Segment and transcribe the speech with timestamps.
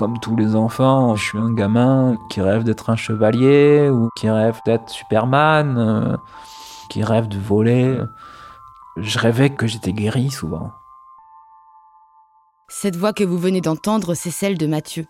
[0.00, 4.30] Comme tous les enfants, je suis un gamin qui rêve d'être un chevalier ou qui
[4.30, 6.16] rêve d'être Superman, euh,
[6.88, 7.98] qui rêve de voler.
[8.96, 10.70] Je rêvais que j'étais guéri souvent.
[12.68, 15.04] Cette voix que vous venez d'entendre, c'est celle de Mathieu.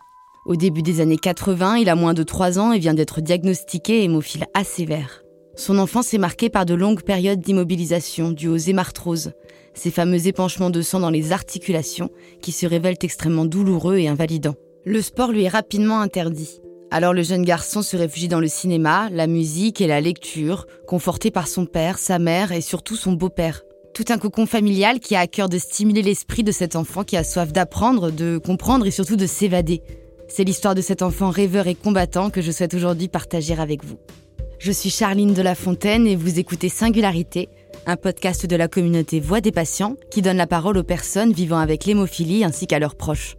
[0.44, 4.02] Au début des années 80, il a moins de 3 ans et vient d'être diagnostiqué
[4.02, 5.22] hémophile A sévère.
[5.54, 9.34] Son enfance est marquée par de longues périodes d'immobilisation dues aux hémarthroses,
[9.72, 12.10] ces fameux épanchements de sang dans les articulations
[12.42, 14.56] qui se révèlent extrêmement douloureux et invalidants.
[14.86, 16.62] Le sport lui est rapidement interdit.
[16.90, 21.30] Alors le jeune garçon se réfugie dans le cinéma, la musique et la lecture, conforté
[21.30, 23.60] par son père, sa mère et surtout son beau-père.
[23.92, 27.18] Tout un cocon familial qui a à cœur de stimuler l'esprit de cet enfant qui
[27.18, 29.82] a soif d'apprendre, de comprendre et surtout de s'évader.
[30.28, 33.98] C'est l'histoire de cet enfant rêveur et combattant que je souhaite aujourd'hui partager avec vous.
[34.58, 37.50] Je suis Charline de la Fontaine et vous écoutez Singularité,
[37.84, 41.58] un podcast de la communauté Voix des patients qui donne la parole aux personnes vivant
[41.58, 43.36] avec l'hémophilie ainsi qu'à leurs proches.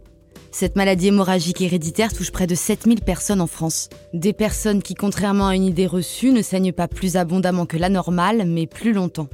[0.54, 3.88] Cette maladie hémorragique héréditaire touche près de 7000 personnes en France.
[4.12, 7.88] Des personnes qui, contrairement à une idée reçue, ne saignent pas plus abondamment que la
[7.88, 9.28] normale, mais plus longtemps.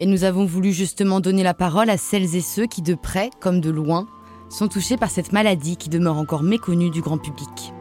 [0.00, 3.28] Et nous avons voulu justement donner la parole à celles et ceux qui, de près
[3.40, 4.06] comme de loin,
[4.48, 7.74] sont touchés par cette maladie qui demeure encore méconnue du grand public.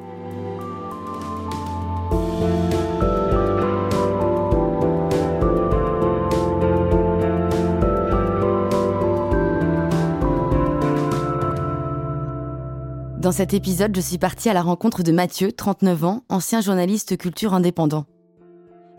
[13.28, 17.18] Dans cet épisode, je suis partie à la rencontre de Mathieu, 39 ans, ancien journaliste
[17.18, 18.06] culture indépendant.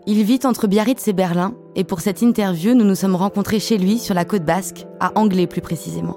[0.05, 3.79] Il vit entre Biarritz et Berlin, et pour cette interview, nous nous sommes rencontrés chez
[3.79, 6.15] lui, sur la côte basque, à Anglais plus précisément.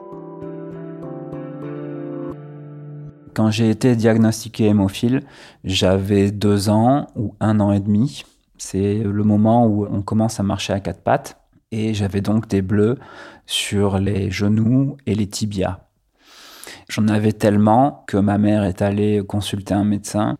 [3.32, 5.22] Quand j'ai été diagnostiqué hémophile,
[5.64, 8.26] j'avais deux ans ou un an et demi.
[8.58, 11.38] C'est le moment où on commence à marcher à quatre pattes.
[11.70, 12.98] Et j'avais donc des bleus
[13.46, 15.78] sur les genoux et les tibias.
[16.92, 20.36] J'en avais tellement que ma mère est allée consulter un médecin.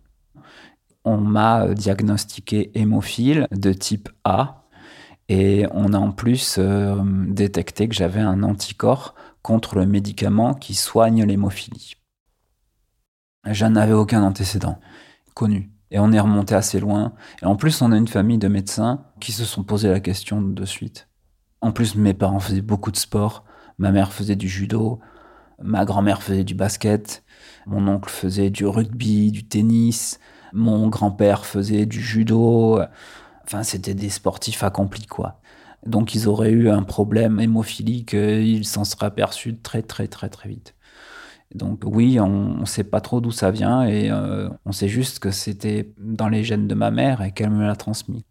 [1.03, 4.66] On m'a euh, diagnostiqué hémophile de type A
[5.31, 10.75] et on a en plus euh, détecté que j'avais un anticorps contre le médicament qui
[10.75, 11.94] soigne l'hémophilie.
[13.50, 14.78] Je n'avais aucun antécédent
[15.32, 15.71] connu.
[15.91, 17.15] Et on est remonté assez loin.
[17.41, 20.43] Et en plus, on a une famille de médecins qui se sont posé la question
[20.43, 21.09] de suite.
[21.62, 23.44] En plus, mes parents faisaient beaucoup de sport.
[23.78, 25.00] Ma mère faisait du judo.
[25.60, 27.24] Ma grand-mère faisait du basket,
[27.66, 30.18] mon oncle faisait du rugby, du tennis,
[30.52, 32.80] mon grand-père faisait du judo.
[33.44, 35.40] Enfin, c'était des sportifs accomplis, quoi.
[35.86, 40.48] Donc, ils auraient eu un problème hémophilique, ils s'en seraient aperçus très, très, très, très
[40.48, 40.74] vite.
[41.54, 45.19] Donc, oui, on ne sait pas trop d'où ça vient et euh, on sait juste
[45.19, 48.24] que c'était dans les gènes de ma mère et qu'elle me l'a transmis.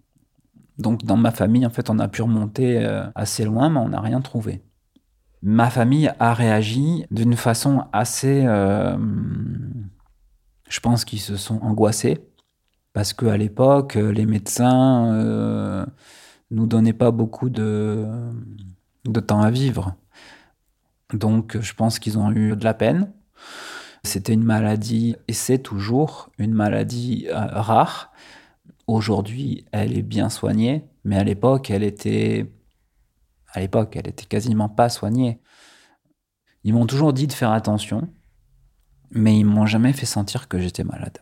[0.80, 3.90] Donc, dans ma famille, en fait, on a pu remonter euh, assez loin, mais on
[3.90, 4.64] n'a rien trouvé
[5.42, 8.44] ma famille a réagi d'une façon assez...
[8.46, 8.98] Euh,
[10.70, 12.20] je pense qu'ils se sont angoissés
[12.94, 15.86] parce qu'à l'époque, les médecins euh,
[16.50, 18.06] nous donnaient pas beaucoup de,
[19.06, 19.96] de temps à vivre.
[21.14, 23.12] Donc je pense qu'ils ont eu de la peine.
[24.04, 28.12] C'était une maladie, et c'est toujours une maladie euh, rare.
[28.88, 32.52] Aujourd'hui, elle est bien soignée, mais à l'époque, elle était
[33.54, 35.42] à l'époque, elle était quasiment pas soignée.
[36.64, 38.14] Ils m'ont toujours dit de faire attention,
[39.12, 41.20] mais ils m'ont jamais fait sentir que j'étais malade.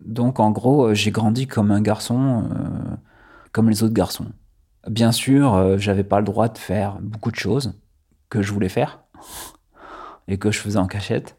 [0.00, 2.96] Donc en gros, euh, j'ai grandi comme un garçon, euh,
[3.52, 4.26] comme les autres garçons.
[4.88, 7.80] Bien sûr, euh, j'avais pas le droit de faire beaucoup de choses
[8.28, 9.04] que je voulais faire
[10.28, 11.38] et que je faisais en cachette.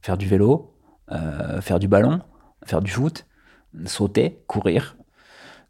[0.00, 0.72] Faire du vélo,
[1.60, 2.22] faire du ballon,
[2.64, 3.26] faire du foot,
[3.86, 4.96] sauter, courir,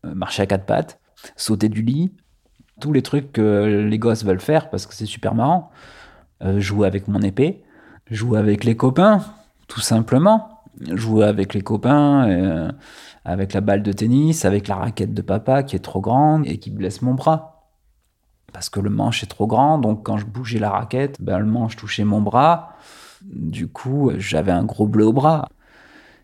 [0.02, 1.00] marcher à quatre pattes,
[1.36, 2.14] sauter du lit,
[2.80, 5.70] tous les trucs que les gosses veulent faire parce que c'est super marrant.
[6.42, 7.62] Euh, jouer avec mon épée,
[8.10, 9.24] jouer avec les copains,
[9.68, 10.62] tout simplement.
[10.92, 12.70] Jouer avec les copains, euh,
[13.24, 16.58] avec la balle de tennis, avec la raquette de papa qui est trop grande et
[16.58, 17.70] qui blesse mon bras.
[18.52, 21.46] Parce que le manche est trop grand, donc quand je bougeais la raquette, ben, le
[21.46, 22.76] manche touchait mon bras.
[23.22, 25.48] Du coup, j'avais un gros bleu au bras.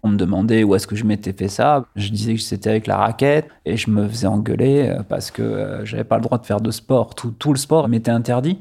[0.02, 1.86] On me demandait où est-ce que je m'étais fait ça.
[1.94, 5.42] Je disais que c'était avec la raquette et je me faisais engueuler euh, parce que
[5.42, 7.14] euh, j'avais pas le droit de faire de sport.
[7.14, 8.58] Tout, tout le sport m'était interdit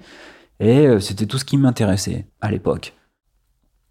[0.59, 2.93] et euh, c'était tout ce qui m'intéressait à l'époque.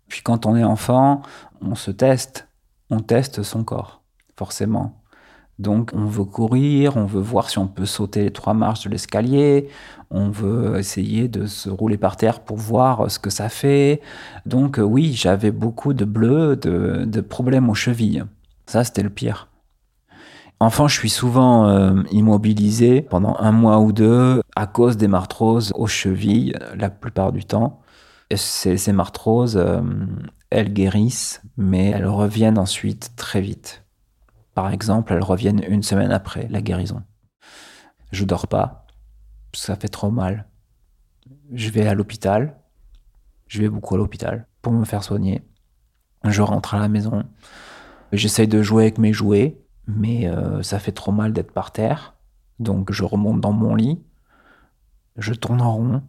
[0.08, 1.22] Puis quand on est enfant,
[1.60, 2.48] on se teste,
[2.88, 4.02] on teste son corps,
[4.36, 4.99] forcément.
[5.60, 8.88] Donc on veut courir, on veut voir si on peut sauter les trois marches de
[8.88, 9.68] l'escalier,
[10.10, 14.00] on veut essayer de se rouler par terre pour voir ce que ça fait.
[14.46, 18.24] Donc euh, oui, j'avais beaucoup de bleus, de, problèmes aux chevilles.
[18.64, 19.48] Ça, c'était le pire.
[20.60, 25.72] Enfin, je suis souvent euh, immobilisé pendant un mois ou deux à cause des marthroses
[25.74, 27.80] aux chevilles la plupart du temps.
[28.34, 29.80] Ces, ces euh,
[30.48, 33.79] elles guérissent, mais elles reviennent ensuite très vite.
[34.60, 37.02] Par exemple, elles reviennent une semaine après la guérison.
[38.12, 38.86] Je dors pas,
[39.54, 40.50] ça fait trop mal.
[41.50, 42.60] Je vais à l'hôpital,
[43.46, 45.42] je vais beaucoup à l'hôpital pour me faire soigner.
[46.24, 47.24] Je rentre à la maison,
[48.12, 52.12] j'essaye de jouer avec mes jouets, mais euh, ça fait trop mal d'être par terre.
[52.58, 54.04] Donc je remonte dans mon lit,
[55.16, 56.02] je tourne en rond,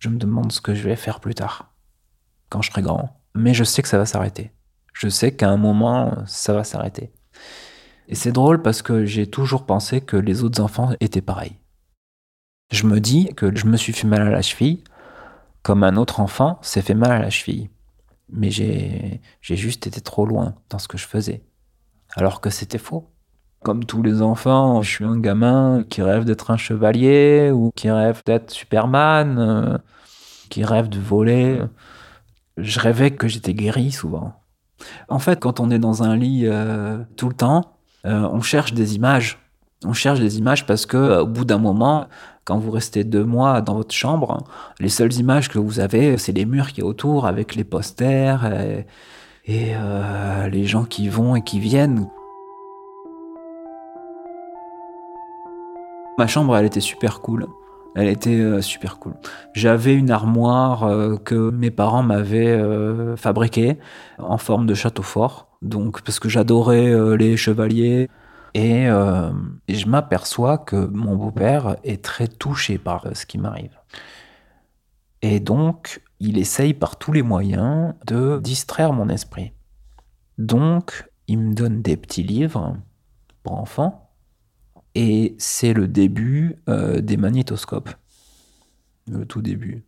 [0.00, 1.72] je me demande ce que je vais faire plus tard,
[2.50, 3.22] quand je serai grand.
[3.34, 4.52] Mais je sais que ça va s'arrêter.
[4.92, 7.10] Je sais qu'à un moment, ça va s'arrêter.
[8.08, 11.58] Et c'est drôle parce que j'ai toujours pensé que les autres enfants étaient pareils.
[12.70, 14.82] Je me dis que je me suis fait mal à la cheville,
[15.62, 17.70] comme un autre enfant s'est fait mal à la cheville.
[18.30, 21.42] Mais j'ai juste été trop loin dans ce que je faisais.
[22.16, 23.10] Alors que c'était faux.
[23.62, 27.90] Comme tous les enfants, je suis un gamin qui rêve d'être un chevalier ou qui
[27.90, 29.78] rêve d'être Superman, euh,
[30.50, 31.62] qui rêve de voler.
[32.58, 34.34] Je rêvais que j'étais guéri souvent.
[35.08, 37.73] En fait, quand on est dans un lit euh, tout le temps,
[38.04, 39.38] euh, on cherche des images.
[39.84, 42.06] On cherche des images parce que au bout d'un moment,
[42.44, 44.44] quand vous restez deux mois dans votre chambre,
[44.80, 48.46] les seules images que vous avez, c'est les murs qui est autour avec les posters
[48.46, 48.86] et,
[49.46, 49.74] et
[50.50, 52.08] les gens qui vont et qui viennent.
[56.16, 57.46] Ma chambre, elle était super cool.
[57.94, 59.14] Elle était euh, super cool.
[59.52, 63.78] J'avais une armoire euh, que mes parents m'avaient euh, fabriquée
[64.18, 65.48] en forme de château fort.
[65.64, 68.08] Donc, parce que j'adorais les chevaliers.
[68.54, 73.76] Et, et je m'aperçois que mon beau-père est très touché par ce qui m'arrive.
[75.22, 79.52] Et donc, il essaye par tous les moyens de distraire mon esprit.
[80.38, 82.76] Donc, il me donne des petits livres
[83.42, 84.10] pour enfants
[84.94, 87.90] et c'est le début euh, des magnétoscopes.
[89.10, 89.84] Le tout début.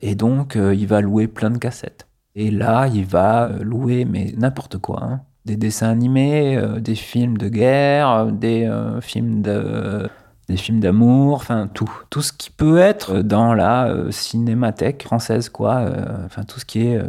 [0.00, 2.03] Et donc, euh, il va louer plein de cassettes.
[2.34, 5.02] Et là, il va euh, louer, mais n'importe quoi.
[5.02, 5.20] Hein.
[5.44, 8.66] Des dessins animés, des films de guerre, des
[9.02, 10.08] films de
[10.48, 15.86] des films d'amour, enfin tout, tout ce qui peut être dans la cinémathèque française, quoi,
[16.24, 17.02] enfin tout ce qui est,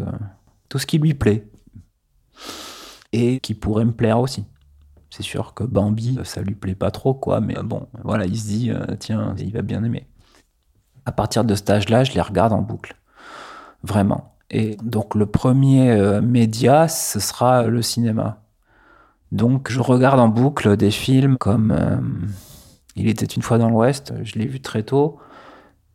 [0.68, 1.48] tout ce qui lui plaît
[3.13, 4.45] et qui pourrait me plaire aussi.
[5.10, 8.48] C'est sûr que Bambi, ça lui plaît pas trop, quoi, mais bon, voilà, il se
[8.48, 10.07] dit, euh, tiens, il va bien aimer.
[11.06, 12.98] À partir de cet âge-là, je les regarde en boucle.
[13.83, 14.35] Vraiment.
[14.57, 18.42] Et donc, le premier euh, média, ce sera le cinéma.
[19.34, 21.98] Donc, je regarde en boucle des films comme euh,
[22.96, 25.19] Il était une fois dans l'Ouest, je l'ai vu très tôt.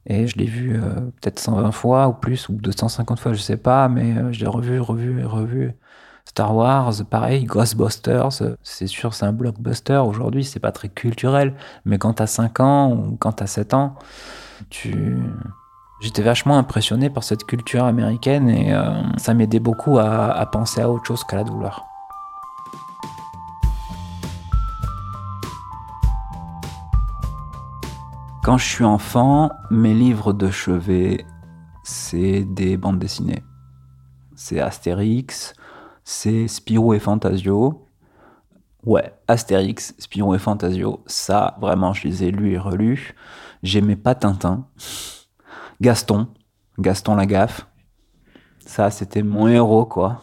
[0.04, 0.78] Et je l'ai vu
[1.20, 4.80] peut-être 120 fois ou plus, ou 250 fois, je sais pas, mais je l'ai revu,
[4.80, 5.72] revu revu.
[6.26, 8.28] Star Wars, pareil, Ghostbusters,
[8.62, 10.02] c'est sûr, c'est un blockbuster.
[10.06, 11.54] Aujourd'hui, c'est pas très culturel,
[11.84, 13.94] mais quand t'as 5 ans ou quand t'as 7 ans,
[14.68, 15.16] tu.
[16.00, 20.80] J'étais vachement impressionné par cette culture américaine et euh, ça m'aidait beaucoup à, à penser
[20.80, 21.84] à autre chose qu'à la douleur.
[28.42, 31.26] Quand je suis enfant, mes livres de chevet,
[31.82, 33.44] c'est des bandes dessinées.
[34.34, 35.52] C'est Astérix,
[36.02, 37.86] c'est Spirou et Fantasio.
[38.86, 43.14] Ouais, Astérix, Spirou et Fantasio, ça, vraiment, je les ai lus et relus.
[43.62, 44.66] J'aimais pas Tintin.
[45.80, 46.28] Gaston,
[46.78, 47.66] Gaston Lagaffe.
[48.66, 50.22] Ça, c'était mon héros, quoi.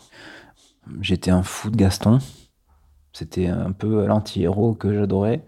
[1.01, 2.19] J'étais un fou de Gaston.
[3.13, 5.43] C'était un peu l'anti-héros que j'adorais.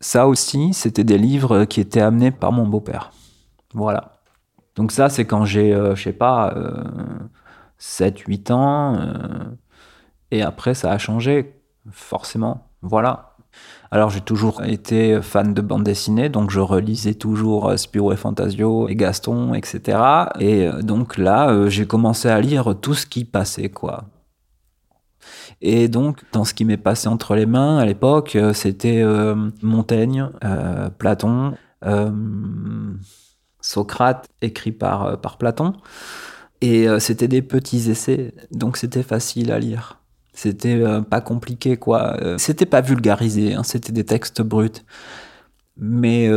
[0.00, 3.12] Ça aussi, c'était des livres qui étaient amenés par mon beau-père.
[3.74, 4.22] Voilà.
[4.74, 6.82] Donc ça, c'est quand j'ai, euh, je sais pas, euh,
[7.78, 8.96] 7-8 ans.
[8.96, 9.44] Euh,
[10.30, 12.70] et après, ça a changé, forcément.
[12.80, 13.31] Voilà.
[13.92, 18.16] Alors, j'ai toujours été fan de bande dessinée, donc je relisais toujours euh, Spirou et
[18.16, 19.98] Fantasio et Gaston, etc.
[20.40, 24.04] Et euh, donc là, j'ai commencé à lire tout ce qui passait, quoi.
[25.60, 29.04] Et donc, dans ce qui m'est passé entre les mains à l'époque, c'était
[29.62, 30.28] Montaigne,
[30.98, 31.54] Platon,
[33.60, 35.74] Socrate, écrit par, par Platon.
[36.62, 40.01] Et euh, c'était des petits essais, donc c'était facile à lire.
[40.32, 42.16] C'était euh, pas compliqué, quoi.
[42.22, 44.82] Euh, c'était pas vulgarisé, hein, c'était des textes bruts.
[45.78, 46.28] Mais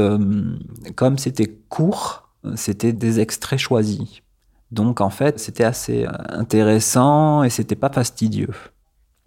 [0.96, 4.22] comme c'était court, c'était des extraits choisis.
[4.72, 8.54] Donc en fait, c'était assez intéressant et c'était pas fastidieux.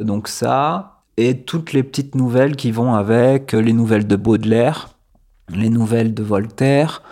[0.00, 4.98] Donc ça, et toutes les petites nouvelles qui vont avec, les nouvelles de Baudelaire,
[5.50, 7.02] les nouvelles de Voltaire,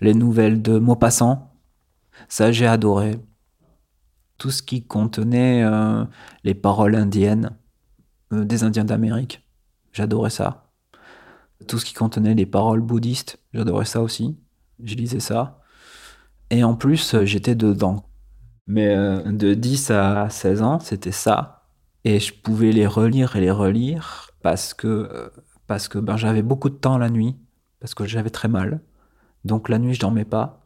[0.00, 1.50] les nouvelles de Maupassant.
[2.28, 3.18] Ça, j'ai adoré
[4.38, 6.04] tout ce qui contenait euh,
[6.44, 7.50] les paroles indiennes
[8.32, 9.46] euh, des Indiens d'Amérique.
[9.92, 10.70] J'adorais ça.
[11.68, 14.36] Tout ce qui contenait les paroles bouddhistes, j'adorais ça aussi.
[14.82, 15.60] Je lisais ça.
[16.50, 18.04] Et en plus, j'étais dedans.
[18.66, 21.66] Mais de 10 à 16 ans, c'était ça.
[22.04, 25.32] Et je pouvais les relire et les relire parce que,
[25.66, 27.36] parce que ben, j'avais beaucoup de temps la nuit,
[27.80, 28.80] parce que j'avais très mal.
[29.44, 30.63] Donc la nuit, je dormais pas.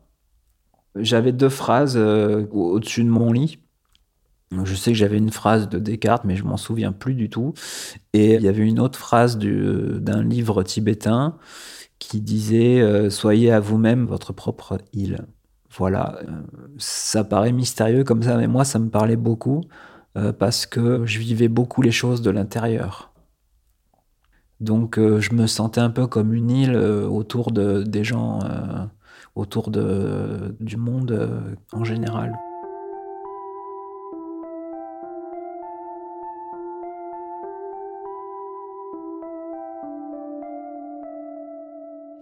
[1.00, 3.58] J'avais deux phrases au-dessus de mon lit
[4.64, 7.54] je sais que j'avais une phrase de Descartes, mais je m'en souviens plus du tout.
[8.12, 11.36] Et il y avait une autre phrase d'un livre tibétain
[11.98, 15.26] qui disait euh, Soyez à vous-même votre propre île.
[15.76, 16.42] Voilà, euh,
[16.78, 19.62] ça paraît mystérieux comme ça, mais moi ça me parlait beaucoup
[20.16, 23.12] euh, parce que je vivais beaucoup les choses de l'intérieur.
[24.60, 28.40] Donc je me sentais un peu comme une île autour de, des gens,
[29.38, 32.38] autour de, du monde en général.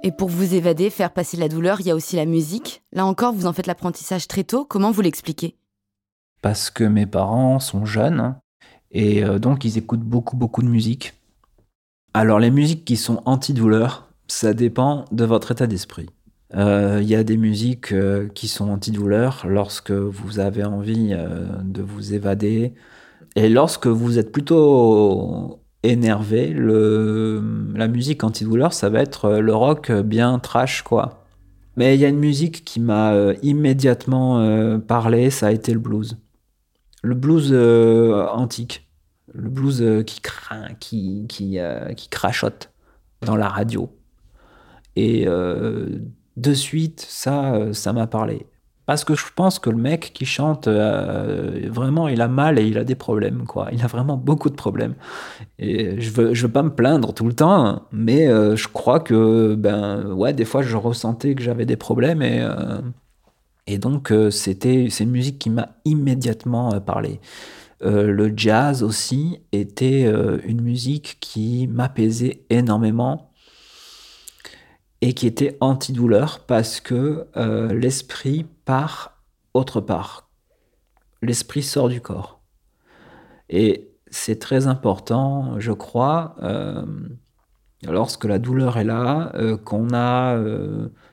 [0.03, 2.85] Et pour vous évader, faire passer la douleur, il y a aussi la musique.
[2.93, 4.65] Là encore, vous en faites l'apprentissage très tôt.
[4.65, 5.57] Comment vous l'expliquez?
[6.43, 8.37] Parce que mes parents sont jeunes
[8.93, 11.15] et euh, donc ils écoutent beaucoup, beaucoup de musique.
[12.15, 16.09] Alors les musiques qui sont anti-douleur, ça dépend de votre état d'esprit.
[16.55, 21.15] Euh, il y a des musiques euh, qui sont anti-douleur lorsque vous avez envie
[21.65, 22.75] de vous évader
[23.37, 29.55] et lorsque vous êtes plutôt énervé, le, la musique antidouleur, ça va être euh, le
[29.55, 31.25] rock bien trash, quoi.
[31.77, 35.73] Mais il y a une musique qui m'a euh, immédiatement euh, parlé, ça a été
[35.73, 36.19] le blues.
[37.03, 37.53] Le blues
[38.33, 38.89] antique.
[39.33, 41.59] Le blues qui craint, qui, qui,
[41.97, 42.73] qui crachote
[43.21, 43.91] dans la radio.
[44.97, 45.27] Et
[46.37, 48.47] de suite, ça, ça m'a parlé.
[48.87, 52.67] Parce que je pense que le mec qui chante, euh, vraiment, il a mal et
[52.67, 53.69] il a des problèmes, quoi.
[53.73, 54.95] Il a vraiment beaucoup de problèmes.
[55.59, 59.01] Et je veux, je veux pas me plaindre tout le temps, mais euh, je crois
[59.01, 62.81] que, ben, ouais, des fois, je ressentais que j'avais des problèmes et, euh,
[63.67, 67.21] et donc, c'était, c'est une musique qui m'a immédiatement parlé.
[67.81, 70.09] le jazz aussi était
[70.45, 73.33] une musique qui m'apaisait énormément
[75.07, 77.29] et qui était antidouleur parce que
[77.73, 79.23] l'esprit part
[79.55, 80.29] autre part.
[81.23, 82.41] L'esprit sort du corps.
[83.49, 86.85] Et c'est très important, je crois, euh,
[87.85, 90.37] lorsque la douleur est là, euh, qu'on a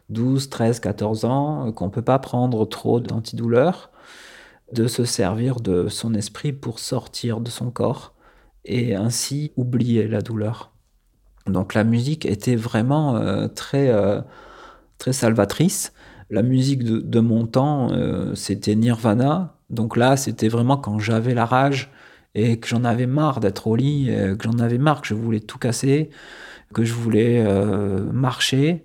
[0.09, 3.91] 12, 13, 14 ans, qu'on ne peut pas prendre trop d'antidouleurs,
[4.71, 8.15] de se servir de son esprit pour sortir de son corps
[8.65, 10.72] et ainsi oublier la douleur.
[11.47, 13.91] Donc la musique était vraiment euh, très,
[14.97, 15.93] très salvatrice
[16.33, 19.55] la musique de, mon temps, euh, c'était Nirvana.
[19.69, 21.91] Donc là, c'était vraiment quand j'avais la rage
[22.33, 25.13] et que j'en avais marre d'être au lit, euh, que j'en avais marre, que je
[25.13, 26.09] voulais tout casser,
[26.73, 28.83] que je voulais euh, marcher,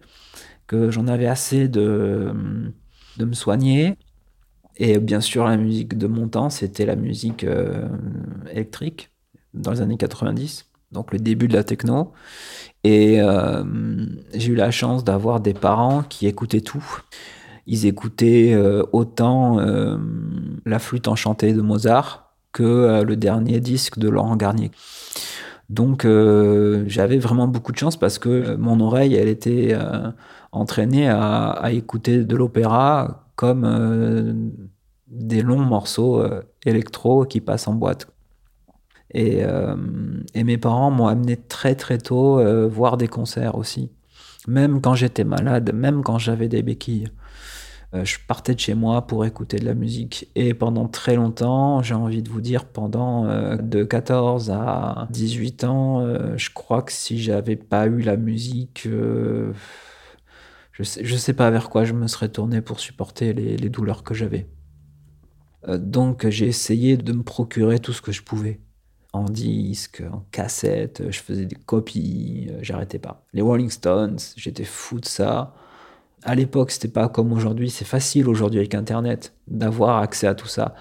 [0.66, 2.34] que j'en avais assez de,
[3.16, 3.96] de me soigner.
[4.76, 7.46] Et bien sûr, la musique de mon temps, c'était la musique
[8.50, 9.10] électrique
[9.54, 12.12] dans les années 90, donc le début de la techno.
[12.84, 13.20] Et
[14.34, 17.02] j'ai eu la chance d'avoir des parents qui écoutaient tout
[17.68, 19.98] ils écoutaient euh, autant euh,
[20.64, 24.70] la flûte enchantée de Mozart que euh, le dernier disque de Laurent Garnier.
[25.68, 26.06] Donc
[26.86, 29.76] j'avais vraiment beaucoup de chance parce que mon oreille, elle était
[30.50, 34.50] entraînée à, écouter de l'opéra comme
[35.08, 36.24] des longs morceaux
[36.64, 38.06] électro qui passent en boîte.
[39.14, 39.42] Et,
[40.34, 43.90] et mes parents m'ont amené très très tôt voir des concerts aussi.
[44.46, 47.08] Même quand j'étais malade, même quand j'avais des béquilles.
[47.94, 50.28] Euh, je partais de chez moi pour écouter de la musique.
[50.34, 55.64] Et pendant très longtemps, j'ai envie de vous dire, pendant euh, de 14 à 18
[55.64, 58.86] ans, euh, je crois que si j'avais pas eu la musique,
[60.72, 64.14] je sais, sais pas vers quoi je me serais tourné pour supporter les douleurs que
[64.14, 64.48] j'avais.
[65.78, 68.60] donc j'ai essayé de me procurer tout ce que je pouvais
[69.12, 73.24] en disque, en cassette, je faisais des copies, j'arrêtais pas.
[73.32, 75.54] Les Rolling Stones, j'étais fou de ça
[76.22, 77.70] à l'époque, c'était pas comme aujourd'hui.
[77.70, 80.74] C'est facile aujourd'hui avec Internet d'avoir accès à tout ça.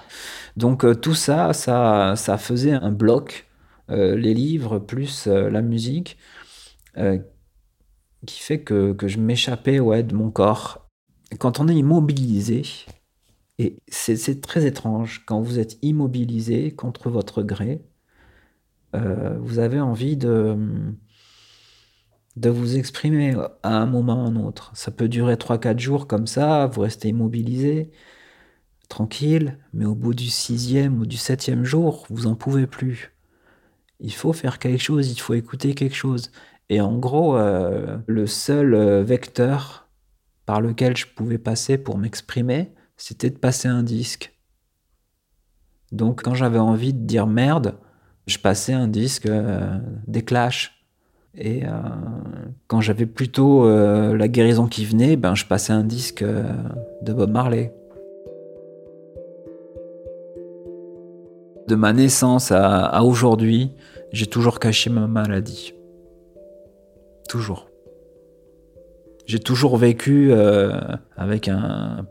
[0.56, 3.48] Donc euh, tout ça, ça, ça faisait un bloc,
[3.90, 6.18] euh, les livres plus euh, la musique,
[8.26, 10.90] qui fait que, que je m'échappais ouais, de mon corps.
[11.38, 12.64] Quand on est immobilisé,
[13.60, 17.82] et c'est très étrange, quand vous êtes immobilisé contre votre gré,
[18.94, 20.58] vous avez envie de
[22.38, 24.72] de vous exprimer à un moment ou à un autre.
[24.76, 27.92] Ça peut durer 3-4 jours comme ça, vous restez immobilisé,
[28.90, 33.12] tranquille, mais au bout du sixième ou du septième jour, vous en pouvez plus.
[34.00, 36.32] Il faut faire quelque chose, il faut écouter quelque chose.
[36.70, 39.90] Et en gros, euh, le seul euh, vecteur
[40.46, 44.34] par lequel je pouvais passer pour m'exprimer, c'était de passer un disque.
[45.92, 47.80] Donc quand j'avais envie de dire merde,
[48.28, 50.74] je passais un disque euh, des Clash.
[51.34, 51.70] Et euh,
[52.68, 57.32] quand j'avais plutôt euh, la guérison qui venait, ben, je passais un disque de Bob
[57.32, 57.74] Marley.
[61.68, 63.72] De ma naissance à aujourd'hui,
[64.14, 65.74] j'ai toujours caché ma maladie.
[67.28, 67.70] Toujours.
[69.26, 70.32] J'ai toujours vécu
[71.18, 72.06] avec un,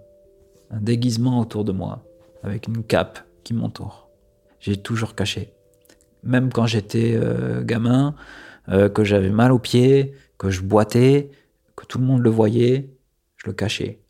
[0.70, 2.04] déguisement autour de moi,
[2.42, 4.11] avec une cape qui m'entoure.
[4.61, 5.55] J'ai toujours caché.
[6.26, 8.14] Même quand j'étais euh, gamin,
[8.68, 11.30] euh, que j'avais mal aux pieds, que je boitais,
[11.76, 12.90] que tout le monde le voyait,
[13.37, 14.00] je le cachais.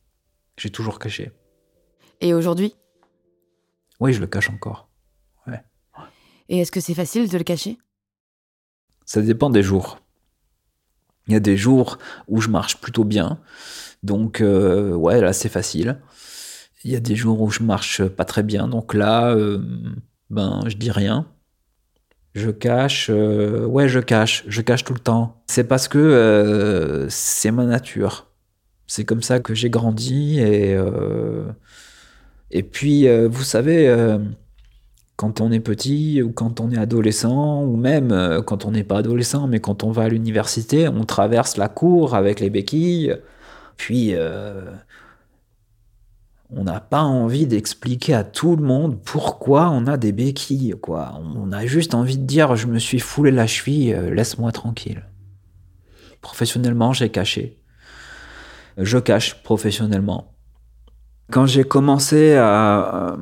[0.57, 1.31] J'ai toujours caché.
[2.21, 2.75] Et aujourd'hui?
[4.01, 4.89] Oui, je le cache encore.
[5.47, 5.63] Ouais.
[6.49, 7.79] Et est-ce que c'est facile de le cacher?
[9.05, 9.99] Ça dépend des jours.
[11.29, 13.41] Il y a des jours où je marche plutôt bien.
[14.03, 16.01] Donc, euh, ouais, là, c'est facile.
[16.85, 18.69] Il y a des jours où je marche pas très bien.
[18.69, 19.61] Donc là, euh,
[20.31, 21.27] ben, je dis rien.
[22.37, 23.09] Je cache.
[23.11, 24.45] Euh, ouais, je cache.
[24.47, 25.43] Je cache tout le temps.
[25.49, 28.29] C'est parce que c'est ma nature.
[28.87, 30.39] C'est comme ça que j'ai grandi.
[30.39, 30.77] Et,
[32.53, 33.89] et puis, vous savez
[35.17, 38.85] quand on est petit ou quand on est adolescent ou même euh, quand on n'est
[38.85, 43.17] pas adolescent mais quand on va à l'université, on traverse la cour avec les béquilles,
[43.77, 44.61] puis euh,
[46.51, 51.21] on n'a pas envie d'expliquer à tout le monde pourquoi on a des béquilles, quoi.
[51.37, 55.05] On a juste envie de dire je me suis foulé la cheville, euh, laisse-moi tranquille.
[56.21, 57.61] Professionnellement, j'ai caché.
[58.79, 60.35] Je cache professionnellement.
[61.31, 63.17] Quand j'ai commencé à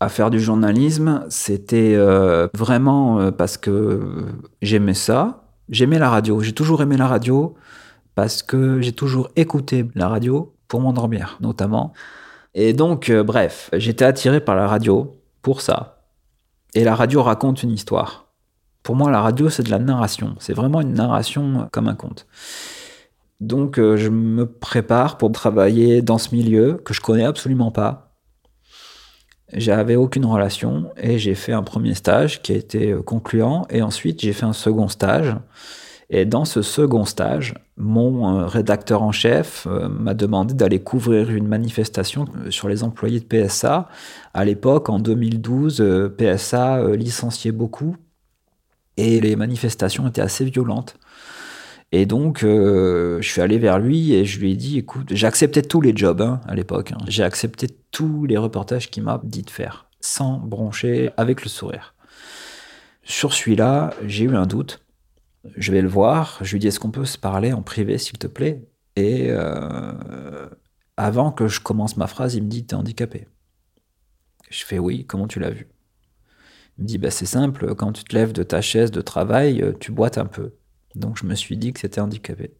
[0.00, 4.26] à faire du journalisme, c'était euh, vraiment euh, parce que
[4.62, 5.44] j'aimais ça.
[5.68, 6.40] J'aimais la radio.
[6.40, 7.56] J'ai toujours aimé la radio
[8.14, 11.92] parce que j'ai toujours écouté la radio pour m'endormir, notamment.
[12.54, 16.04] Et donc, euh, bref, j'étais attiré par la radio pour ça.
[16.74, 18.28] Et la radio raconte une histoire.
[18.82, 20.36] Pour moi, la radio, c'est de la narration.
[20.38, 22.26] C'est vraiment une narration comme un conte.
[23.40, 28.08] Donc, je me prépare pour travailler dans ce milieu que je connais absolument pas
[29.52, 33.82] j'avais aucune relation et j'ai fait un premier stage qui a été euh, concluant et
[33.82, 35.34] ensuite j'ai fait un second stage.
[36.10, 41.30] Et dans ce second stage, mon euh, rédacteur en chef euh, m'a demandé d'aller couvrir
[41.30, 43.88] une manifestation sur les employés de PSA.
[44.32, 47.96] À l'époque, en 2012, PSA licenciait beaucoup
[48.96, 50.96] et les manifestations étaient assez violentes.
[51.90, 55.62] Et donc, euh, je suis allé vers lui et je lui ai dit, écoute, j'acceptais
[55.62, 56.92] tous les jobs hein, à l'époque.
[56.92, 56.98] Hein.
[57.08, 61.94] J'ai accepté tous les reportages qu'il m'a dit de faire, sans broncher, avec le sourire.
[63.04, 64.80] Sur celui-là, j'ai eu un doute.
[65.56, 66.38] Je vais le voir.
[66.42, 68.68] Je lui dis, est-ce qu'on peut se parler en privé, s'il te plaît?
[68.96, 70.48] Et euh,
[70.96, 73.28] avant que je commence ma phrase, il me dit, t'es handicapé.
[74.50, 75.68] Je fais oui, comment tu l'as vu?
[76.78, 79.62] Il me dit, bah, c'est simple, quand tu te lèves de ta chaise de travail,
[79.62, 80.54] euh, tu boites un peu.
[80.94, 82.54] Donc je me suis dit que c'était handicapé.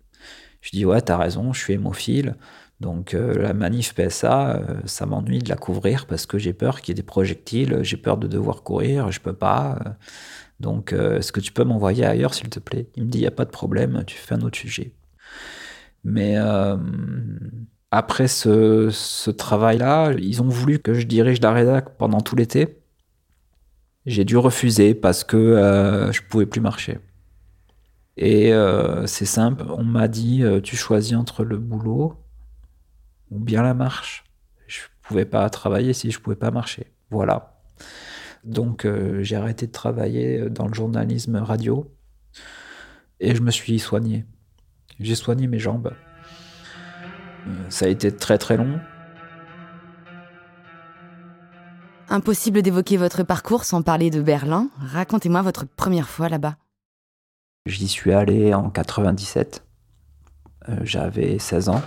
[0.61, 2.37] Je dis ouais, t'as raison, je suis hémophile.
[2.81, 6.93] Donc euh, la manif PSA, ça m'ennuie de la couvrir parce que j'ai peur qu'il
[6.93, 9.97] y ait des projectiles, j'ai peur de devoir courir, je peux pas.
[10.61, 12.89] Donc est-ce que tu peux m'envoyer ailleurs s'il te plaît?
[12.97, 14.93] Il me dit il y a pas de problème, tu fais un autre sujet.
[16.05, 16.37] Mais
[17.91, 22.79] après ce, travail-là, ils ont voulu que je dirige la rédac pendant tout l'été.
[24.07, 26.99] J'ai dû refuser parce que je pouvais plus marcher.
[28.19, 32.17] Et euh, c'est simple, on m'a dit euh, tu choisis entre le boulot
[33.31, 34.25] ou bien la marche.
[34.67, 36.93] Je ne pouvais pas travailler si je ne pouvais pas marcher.
[37.11, 37.58] Voilà.
[38.45, 41.91] Donc euh, j'ai arrêté de travailler dans le journalisme radio
[43.21, 44.25] et je me suis soigné.
[45.01, 45.93] J'ai soigné mes jambes.
[47.69, 48.81] ça a été très très long.
[52.11, 54.71] Impossible d'évoquer votre parcours sans parler de Berlin.
[54.79, 56.57] Racontez-moi votre première fois là-bas.
[57.67, 59.63] J'y suis allé en 97.
[60.71, 61.83] Euh, j'avais 16 ans.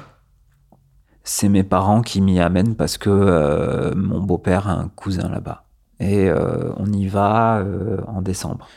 [1.24, 5.66] C'est mes parents qui m'y amènent parce que euh, mon beau-père a un cousin là-bas.
[6.02, 7.64] Et euh, on y va
[8.08, 8.68] en décembre.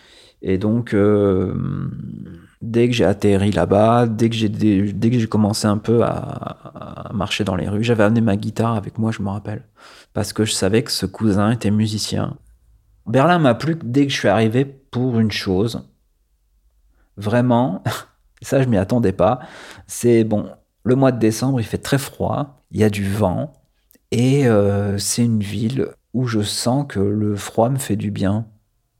[0.42, 0.94] Et donc,
[2.60, 7.10] dès que j'ai atterri là-bas, dès que j'ai dès que j'ai commencé un peu à,
[7.14, 9.62] marcher dans les rues, j'avais amené ma guitare avec moi, je me rappelle,
[10.12, 12.36] parce que je savais que ce cousin était musicien.
[13.06, 15.82] Berlin m'a plu dès que je suis arrivé pour une chose,
[17.16, 17.82] Vraiment,
[18.42, 19.40] ça je m'y attendais pas.
[19.86, 20.50] C'est bon,
[20.82, 23.52] le mois de décembre, il fait très froid, il y a du vent,
[24.10, 28.46] et euh, c'est une ville où je sens que le froid me fait du bien.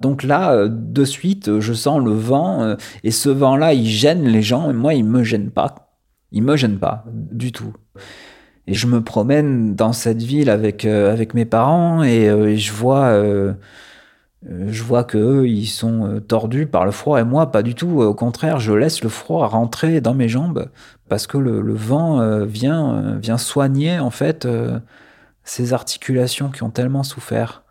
[0.00, 4.24] Donc là, euh, de suite, je sens le vent, euh, et ce vent-là, il gêne
[4.24, 5.96] les gens, et moi, il me gêne pas.
[6.32, 7.72] Il me gêne pas du tout.
[8.66, 12.72] Et je me promène dans cette ville avec, euh, avec mes parents et, euh, je
[12.72, 13.52] vois, euh,
[14.42, 18.00] je vois qu'eux, ils sont tordus par le froid et moi, pas du tout.
[18.00, 20.70] Au contraire, je laisse le froid rentrer dans mes jambes
[21.08, 24.46] parce que le, le vent vient, vient soigner en fait
[25.44, 27.62] ces articulations qui ont tellement souffert.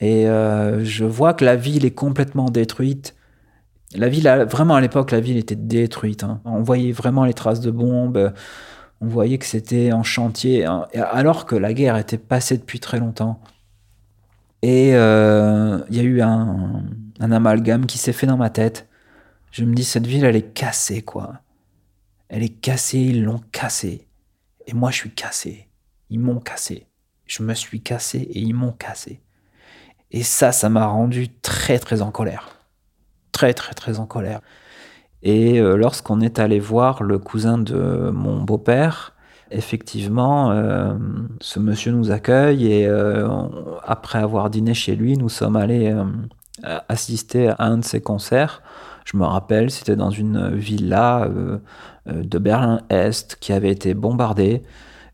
[0.00, 3.16] Et je vois que la ville est complètement détruite.
[3.94, 6.22] La ville, vraiment à l'époque, la ville était détruite.
[6.22, 6.40] Hein.
[6.44, 8.32] On voyait vraiment les traces de bombes
[9.00, 12.98] on voyait que c'était en chantier, hein, alors que la guerre était passée depuis très
[12.98, 13.40] longtemps.
[14.62, 16.84] Et euh, il y a eu un,
[17.20, 18.88] amalgame qui s'est fait dans ma tête.
[19.52, 21.40] Je me dis, cette ville, elle est cassée, quoi.
[22.28, 24.08] Elle est cassée, ils l'ont cassée.
[24.66, 25.67] Et moi, je suis cassé.
[26.10, 26.86] Ils m'ont cassé.
[27.26, 29.20] Je me suis cassé et ils m'ont cassé.
[30.10, 32.48] Et ça, ça m'a rendu très, très en colère.
[33.32, 34.40] Très, très, très en colère.
[35.22, 39.14] Et euh, lorsqu'on est allé voir le cousin de mon beau-père,
[39.50, 40.94] effectivement, euh,
[41.40, 43.28] ce monsieur nous accueille et euh,
[43.84, 45.94] après avoir dîné chez lui, nous sommes allés
[46.88, 48.62] assister à un de ses concerts.
[49.04, 51.28] Je me rappelle, c'était dans une villa
[52.06, 54.62] de Berlin-Est qui avait été bombardée.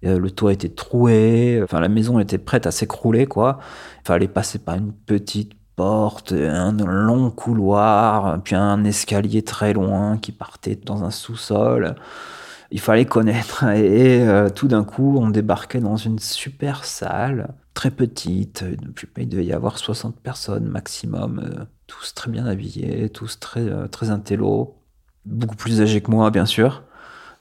[0.04, 3.58] Le toit était troué, enfin la maison était prête à s'écrouler quoi.
[4.02, 10.18] Il fallait passer par une petite porte, un long couloir, puis un escalier très loin
[10.18, 11.96] qui partait dans un sous-sol.
[12.70, 17.90] Il fallait connaître et euh, tout d'un coup on débarquait dans une super salle, très
[17.90, 18.64] petite,
[19.16, 23.86] il devait y avoir 60 personnes maximum, euh, tous très bien habillés, tous très, euh,
[23.88, 24.76] très intello,
[25.24, 26.82] beaucoup plus âgés que moi bien sûr.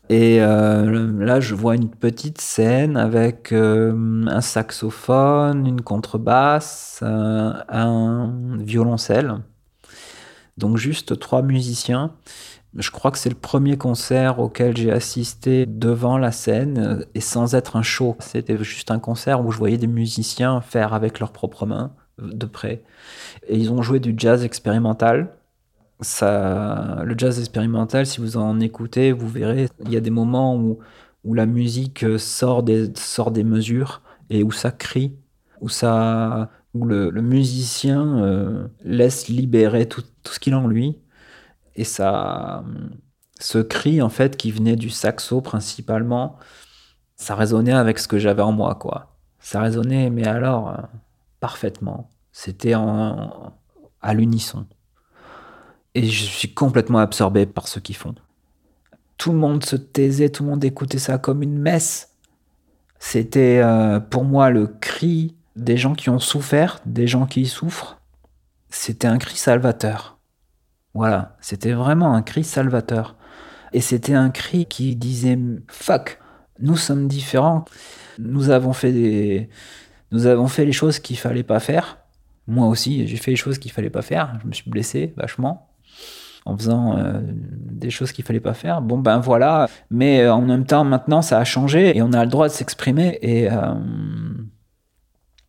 [0.09, 7.53] Et euh, là, je vois une petite scène avec euh, un saxophone, une contrebasse, euh,
[7.69, 9.39] un violoncelle.
[10.57, 12.13] Donc juste trois musiciens.
[12.75, 17.55] Je crois que c'est le premier concert auquel j'ai assisté devant la scène et sans
[17.55, 18.17] être un show.
[18.19, 22.45] C'était juste un concert où je voyais des musiciens faire avec leurs propres mains de
[22.45, 22.83] près.
[23.47, 25.29] Et ils ont joué du jazz expérimental
[26.03, 30.55] ça, le jazz expérimental, si vous en écoutez, vous verrez, il y a des moments
[30.55, 30.79] où,
[31.23, 35.15] où la musique sort des, sort des mesures et où ça crie,
[35.61, 40.99] où, ça, où le, musicien euh, laisse libérer tout, tout ce qu'il a en lui.
[41.75, 42.63] Et ça,
[43.39, 46.37] ce cri, en fait, qui venait du saxo principalement,
[47.15, 49.17] ça résonnait avec ce que j'avais en moi, quoi.
[49.39, 50.81] Ça résonnait, mais alors, euh,
[51.39, 52.09] parfaitement.
[52.31, 54.65] C'était à l'unisson.
[55.95, 58.15] Et je suis complètement absorbé par ce qu'ils font.
[59.17, 62.09] Tout le monde se taisait, tout le monde écoutait ça comme une messe.
[62.99, 67.99] C'était euh, pour moi le cri des gens qui ont souffert, des gens qui souffrent.
[68.69, 70.17] C'était un cri salvateur.
[70.95, 73.15] Voilà, c'était vraiment un cri salvateur.
[73.71, 76.19] Et c'était un cri qui disait fuck,
[76.59, 77.65] nous sommes différents.
[78.19, 79.49] Nous avons fait des
[80.11, 81.97] nous avons fait les choses qu'il fallait pas faire.
[82.47, 84.39] Moi aussi, j'ai fait les choses qu'il fallait pas faire.
[84.41, 85.72] Je me suis blessé vachement
[86.45, 88.81] en faisant euh, des choses qu'il fallait pas faire.
[88.81, 92.23] Bon ben voilà, mais euh, en même temps maintenant ça a changé et on a
[92.23, 93.73] le droit de s'exprimer et euh,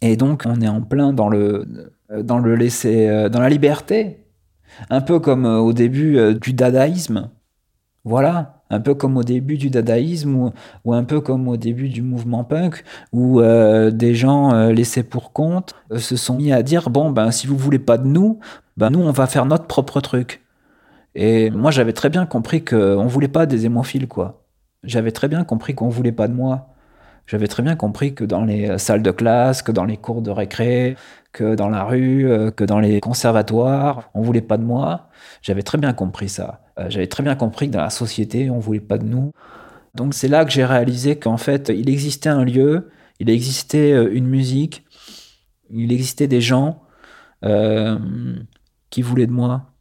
[0.00, 4.24] et donc on est en plein dans le dans le laisser dans la liberté,
[4.90, 7.30] un peu comme au début du dadaïsme.
[8.07, 10.50] Voilà, un peu comme au début du dadaïsme ou,
[10.85, 15.74] ou un peu comme au début du mouvement punk où des gens laissés pour compte
[15.96, 18.40] se sont mis à dire bon ben si vous voulez pas de nous,
[18.77, 20.45] ben nous on va faire notre propre truc.
[21.15, 24.45] Et moi, j'avais très bien compris qu'on voulait pas des hémophiles, quoi.
[24.83, 26.69] J'avais très bien compris qu'on voulait pas de moi.
[27.27, 30.31] J'avais très bien compris que dans les salles de classe, que dans les cours de
[30.31, 30.97] récré,
[31.33, 35.09] que dans la rue, euh, que dans les conservatoires, on voulait pas de moi.
[35.41, 36.61] J'avais très bien compris ça.
[36.79, 39.33] Euh, j'avais très bien compris que dans la société, on voulait pas de nous.
[39.95, 44.11] Donc c'est là que j'ai réalisé qu'en fait, il existait un lieu, il existait euh,
[44.13, 44.85] une musique,
[45.71, 46.81] il existait des gens
[48.94, 49.74] qui voulaient de moi,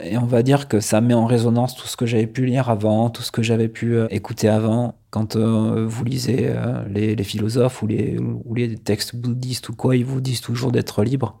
[0.00, 2.70] et on va dire que ça met en résonance tout ce que j'avais pu lire
[2.70, 4.98] avant, tout ce que j'avais pu euh, écouter avant.
[5.10, 9.94] Quand euh, vous lisez euh, les, philosophes ou les, ou les textes bouddhistes ou quoi,
[9.94, 11.38] ils vous disent toujours d'être libre.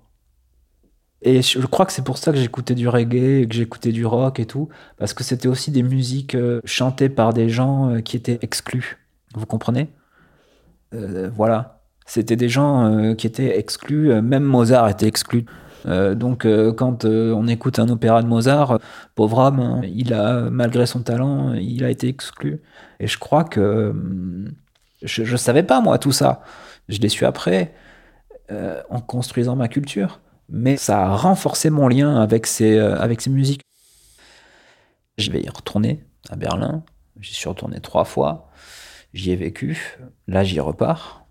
[1.22, 4.38] Et je crois que c'est pour ça que j'écoutais du reggae, que j'écoutais du rock
[4.38, 8.98] et tout, parce que c'était aussi des musiques chantées par des gens qui étaient exclus.
[9.34, 9.88] Vous comprenez?
[10.90, 11.84] Voilà.
[12.06, 15.46] C'était des gens qui étaient exclus, même Mozart était exclu.
[15.86, 18.78] Euh, donc euh, quand euh, on écoute un opéra de Mozart,
[19.14, 22.62] pauvre homme, hein, il a, malgré son talent, il a été exclu.
[23.00, 23.94] Et je crois que
[25.02, 26.42] je ne savais pas moi tout ça.
[26.88, 27.74] Je l'ai su après,
[28.90, 30.20] en construisant ma culture.
[30.48, 33.62] Mais ça a renforcé mon lien avec ces, avec ces musiques.
[35.18, 36.84] Je vais y retourner à Berlin.
[37.20, 38.50] J'y suis retourné trois fois.
[39.14, 39.98] J'y ai vécu.
[40.26, 41.21] Là, j'y repars.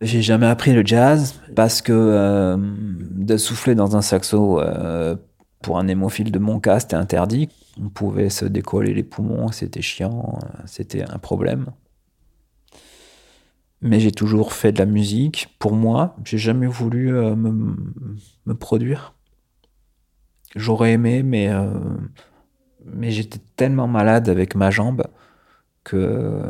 [0.00, 5.16] J'ai jamais appris le jazz parce que euh, de souffler dans un saxo euh,
[5.60, 7.48] pour un hémophile de mon cas, c'était interdit.
[7.82, 11.66] On pouvait se décoller les poumons, c'était chiant, c'était un problème.
[13.82, 16.16] Mais j'ai toujours fait de la musique pour moi.
[16.24, 19.14] J'ai jamais voulu euh, me, produire.
[20.54, 21.50] J'aurais aimé, mais
[23.10, 25.04] j'étais tellement malade avec ma jambe
[25.84, 26.42] que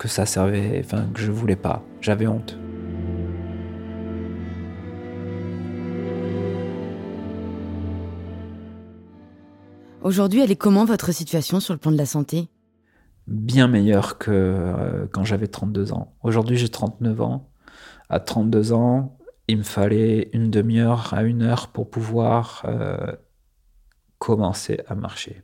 [0.00, 1.84] que ça servait, enfin que je voulais pas.
[2.00, 2.56] J'avais honte.
[10.00, 12.48] Aujourd'hui, elle est comment votre situation sur le plan de la santé?
[13.26, 16.14] Bien meilleure que euh, quand j'avais 32 ans.
[16.22, 17.50] Aujourd'hui, j'ai 39 ans.
[18.08, 23.12] À 32 ans, il me fallait une demi-heure à une heure pour pouvoir euh,
[24.18, 25.42] commencer à marcher.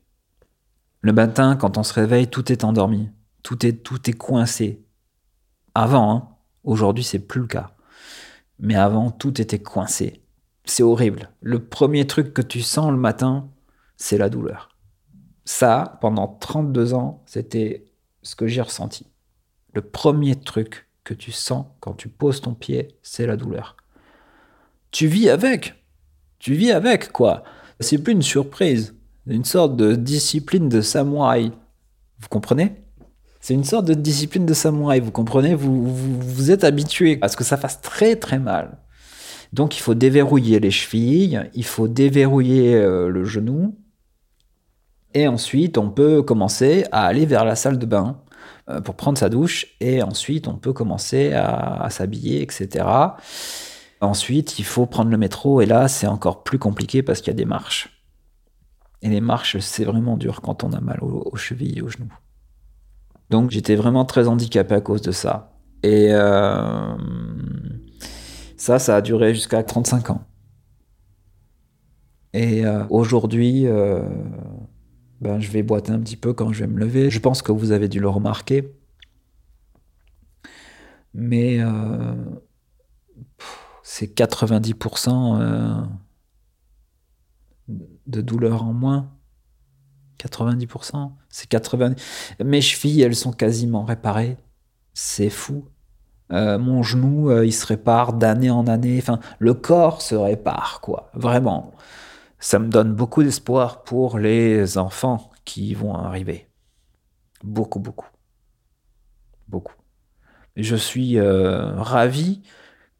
[1.02, 3.10] Le matin, quand on se réveille, tout est endormi.
[3.46, 4.84] Tout est, tout est coincé.
[5.72, 6.28] Avant, hein.
[6.64, 7.76] aujourd'hui, c'est plus le cas.
[8.58, 10.20] Mais avant, tout était coincé.
[10.64, 11.30] C'est horrible.
[11.42, 13.48] Le premier truc que tu sens le matin,
[13.96, 14.70] c'est la douleur.
[15.44, 17.84] Ça, pendant 32 ans, c'était
[18.22, 19.06] ce que j'ai ressenti.
[19.74, 23.76] Le premier truc que tu sens quand tu poses ton pied, c'est la douleur.
[24.90, 25.84] Tu vis avec.
[26.40, 27.44] Tu vis avec, quoi.
[27.78, 28.96] C'est plus une surprise.
[29.24, 31.52] Une sorte de discipline de samouraï.
[32.18, 32.82] Vous comprenez?
[33.46, 35.54] C'est une sorte de discipline de samouraï, vous comprenez?
[35.54, 38.78] Vous, vous, êtes habitué à ce que ça fasse très très mal.
[39.52, 43.78] Donc il faut déverrouiller les chevilles, il faut déverrouiller euh, le genou,
[45.14, 48.20] et ensuite on peut commencer à aller vers la salle de bain
[48.68, 52.84] euh, pour prendre sa douche, et ensuite on peut commencer à, à s'habiller, etc.
[54.00, 57.36] Ensuite il faut prendre le métro, et là c'est encore plus compliqué parce qu'il y
[57.36, 58.02] a des marches.
[59.02, 62.12] Et les marches, c'est vraiment dur quand on a mal aux chevilles et aux genoux.
[63.30, 65.52] Donc j'étais vraiment très handicapé à cause de ça.
[65.82, 66.96] Et euh,
[68.56, 70.24] ça, ça a duré jusqu'à 35 ans.
[72.32, 74.02] Et euh, aujourd'hui, euh,
[75.20, 77.10] ben, je vais boiter un petit peu quand je vais me lever.
[77.10, 78.72] Je pense que vous avez dû le remarquer.
[81.14, 81.60] Mais
[83.82, 85.88] c'est 90%
[87.68, 89.15] de douleur en moins
[90.18, 91.12] 90%.
[91.28, 92.02] C'est 90.
[92.44, 94.36] Mes chevilles, elles sont quasiment réparées.
[94.94, 95.66] C'est fou.
[96.32, 98.98] Euh, mon genou, euh, il se répare d'année en année.
[99.00, 101.10] Enfin, le corps se répare, quoi.
[101.14, 101.72] Vraiment.
[102.38, 106.48] Ça me donne beaucoup d'espoir pour les enfants qui vont arriver.
[107.44, 108.08] Beaucoup, beaucoup.
[109.48, 109.74] Beaucoup.
[110.56, 112.42] Je suis euh, ravi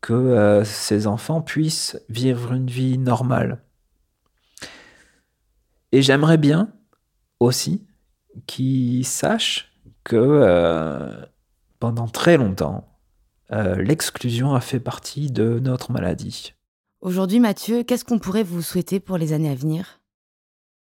[0.00, 3.62] que ces enfants puissent vivre une vie normale.
[5.90, 6.68] Et j'aimerais bien
[7.40, 7.87] aussi
[8.46, 9.72] qui sache
[10.05, 11.25] que euh,
[11.79, 12.88] pendant très longtemps,
[13.53, 16.55] euh, l'exclusion a fait partie de notre maladie.
[17.01, 20.01] Aujourd'hui, Mathieu, qu'est-ce qu'on pourrait vous souhaiter pour les années à venir?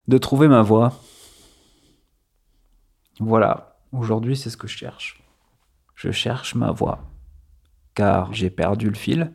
[0.09, 1.00] De trouver ma voie.
[3.20, 5.22] Voilà, aujourd'hui, c'est ce que je cherche.
[5.94, 7.05] Je cherche ma voie.
[7.94, 9.33] Car j'ai perdu le fil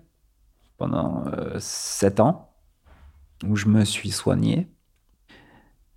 [0.78, 2.54] pendant euh, sept ans,
[3.44, 4.68] où je me suis soigné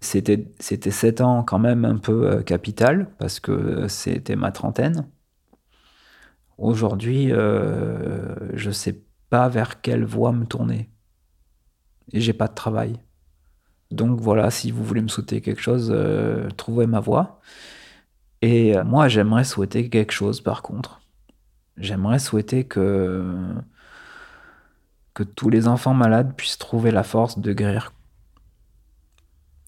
[0.01, 5.07] c'était, c'était 7 ans quand même un peu euh, capital, parce que c'était ma trentaine.
[6.59, 10.91] Aujourd'hui, euh, je ne sais pas vers quelle voie me tourner.
[12.13, 13.01] Et j'ai pas de travail.
[13.91, 17.41] Donc voilà, si vous voulez me souhaiter quelque chose, euh, trouvez ma voie.
[18.43, 21.01] Et moi, j'aimerais souhaiter quelque chose par contre.
[21.77, 23.25] J'aimerais souhaiter que,
[25.15, 27.93] que tous les enfants malades puissent trouver la force de guérir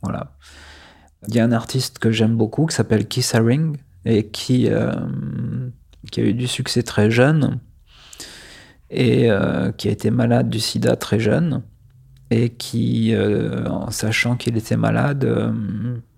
[0.03, 0.33] voilà.
[1.29, 3.37] Il y a un artiste que j'aime beaucoup qui s'appelle Keith
[4.05, 4.93] et qui, euh,
[6.11, 7.61] qui a eu du succès très jeune
[8.91, 11.63] et euh, qui a été malade du sida très jeune
[12.31, 15.25] et qui, euh, en sachant qu'il était malade,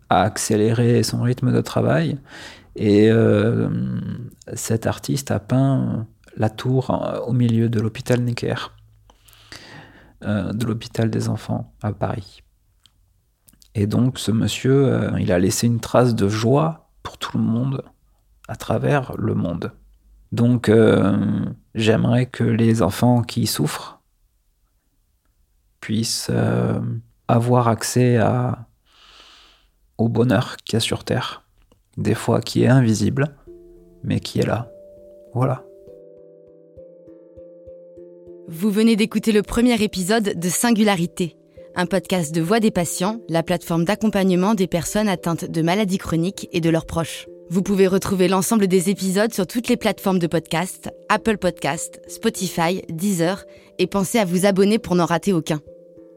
[0.08, 2.18] a accéléré son rythme de travail.
[2.76, 3.10] Et
[4.54, 8.72] cet artiste a peint la tour au milieu de l'hôpital Necker,
[10.22, 12.43] de l'hôpital des enfants à Paris.
[13.74, 17.44] Et donc ce monsieur, euh, il a laissé une trace de joie pour tout le
[17.44, 17.82] monde
[18.48, 19.72] à travers le monde.
[20.32, 21.16] Donc euh,
[21.74, 24.00] j'aimerais que les enfants qui souffrent
[25.80, 26.80] puissent euh,
[27.28, 28.18] avoir accès
[29.98, 31.44] au bonheur qu'il y a sur Terre,
[31.96, 33.36] des fois qui est invisible,
[34.02, 34.70] mais qui est là.
[35.34, 35.64] Voilà.
[38.48, 41.36] Vous venez d'écouter le premier épisode de Singularité
[41.76, 46.48] un podcast de Voix des patients, la plateforme d'accompagnement des personnes atteintes de maladies chroniques
[46.52, 47.26] et de leurs proches.
[47.50, 52.82] Vous pouvez retrouver l'ensemble des épisodes sur toutes les plateformes de podcast, Apple Podcast, Spotify,
[52.88, 53.44] Deezer,
[53.78, 55.60] et pensez à vous abonner pour n'en rater aucun.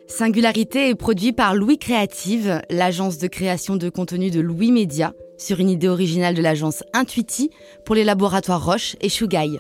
[0.08, 5.60] Singularité est produit par Louis Créative, l'agence de création de contenu de Louis Média, sur
[5.60, 7.50] une idée originale de l'agence Intuiti
[7.84, 9.60] pour les laboratoires Roche et Shugai.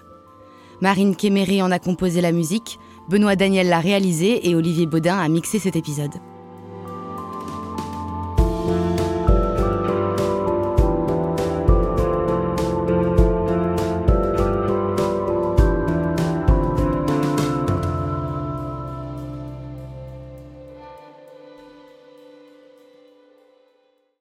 [0.79, 2.77] Marine Kéméré en a composé la musique,
[3.09, 6.15] Benoît Daniel l'a réalisé et Olivier Baudin a mixé cet épisode.